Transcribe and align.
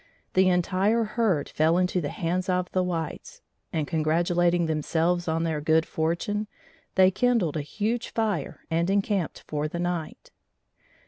The 0.33 0.49
entire 0.49 1.03
herd 1.03 1.47
fell 1.47 1.77
into 1.77 2.01
the 2.01 2.09
hands 2.09 2.49
of 2.49 2.71
the 2.71 2.81
whites, 2.81 3.43
and, 3.71 3.87
congratulating 3.87 4.65
themselves 4.65 5.27
on 5.27 5.43
their 5.43 5.61
good 5.61 5.85
fortune, 5.85 6.47
they 6.95 7.11
kindled 7.11 7.55
a 7.55 7.61
huge 7.61 8.09
fire 8.09 8.61
and 8.71 8.89
encamped 8.89 9.43
for 9.47 9.67
the 9.67 9.77
night. 9.79 10.31